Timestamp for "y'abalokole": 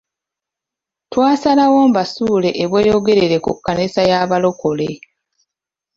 4.09-4.89